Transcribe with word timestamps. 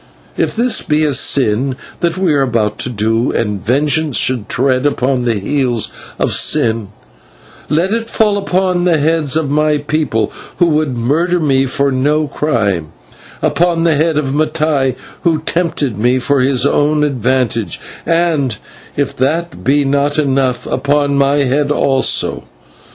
If 0.35 0.55
this 0.55 0.81
be 0.81 1.05
a 1.05 1.13
sin 1.13 1.75
that 1.99 2.17
we 2.17 2.33
are 2.33 2.41
about 2.41 2.79
to 2.79 2.89
do, 2.89 3.31
and 3.31 3.63
vengeance 3.63 4.17
should 4.17 4.49
tread 4.49 4.83
upon 4.87 5.25
the 5.25 5.35
heels 5.35 5.93
of 6.17 6.31
sin, 6.31 6.87
let 7.69 7.93
it 7.93 8.09
fall 8.09 8.39
upon 8.39 8.83
the 8.85 8.97
heads 8.97 9.35
of 9.35 9.51
my 9.51 9.77
people, 9.77 10.33
who 10.57 10.65
would 10.69 10.97
murder 10.97 11.39
me 11.39 11.67
for 11.67 11.91
no 11.91 12.25
crime; 12.27 12.87
upon 13.43 13.83
the 13.83 13.93
head 13.93 14.17
of 14.17 14.33
Mattai, 14.33 14.95
who 15.21 15.43
tempted 15.43 15.99
me 15.99 16.17
for 16.17 16.39
his 16.39 16.65
own 16.65 17.03
advantage; 17.03 17.79
and, 18.03 18.57
if 18.97 19.15
that 19.17 19.63
be 19.63 19.85
not 19.85 20.17
enough, 20.17 20.65
upon 20.65 21.15
my 21.15 21.43
head 21.43 21.69
also. 21.69 22.45